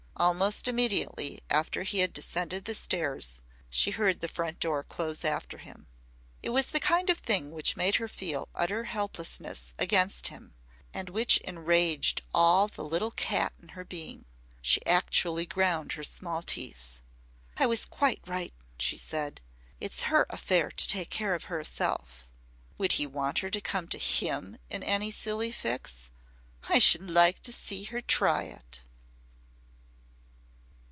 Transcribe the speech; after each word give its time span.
Almost 0.17 0.67
immediately 0.67 1.41
after 1.49 1.81
he 1.81 1.97
had 1.97 2.13
descended 2.13 2.65
the 2.65 2.75
stairs 2.75 3.41
she 3.71 3.89
heard 3.89 4.19
the 4.19 4.27
front 4.27 4.59
door 4.59 4.83
close 4.83 5.25
after 5.25 5.57
him. 5.57 5.87
It 6.43 6.51
was 6.51 6.67
the 6.67 6.79
kind 6.79 7.09
of 7.09 7.17
thing 7.17 7.49
which 7.49 7.75
made 7.75 7.95
her 7.95 8.07
feel 8.07 8.47
her 8.53 8.61
utter 8.61 8.83
helplessness 8.83 9.73
against 9.79 10.27
him 10.27 10.53
and 10.93 11.09
which 11.09 11.37
enraged 11.37 12.21
all 12.35 12.67
the 12.67 12.83
little 12.83 13.09
cat 13.09 13.53
in 13.59 13.69
her 13.69 13.83
being. 13.83 14.25
She 14.61 14.85
actually 14.85 15.47
ground 15.47 15.93
her 15.93 16.03
small 16.03 16.43
teeth. 16.43 17.01
"I 17.57 17.65
was 17.65 17.83
quite 17.85 18.21
right," 18.27 18.53
she 18.77 18.97
said. 18.97 19.41
"It's 19.79 20.03
her 20.03 20.27
affair 20.29 20.69
to 20.69 20.87
take 20.87 21.09
care 21.09 21.33
of 21.33 21.45
herself. 21.45 22.25
Would 22.77 22.91
he 22.91 23.07
want 23.07 23.39
her 23.39 23.49
to 23.49 23.59
come 23.61 23.87
to 23.87 23.97
him 23.97 24.59
in 24.69 24.83
any 24.83 25.09
silly 25.09 25.51
fix? 25.51 26.11
I 26.69 26.77
should 26.77 27.09
like 27.09 27.41
to 27.41 27.51
see 27.51 27.85
her 27.85 28.01
try 28.03 28.43
it." 28.43 28.81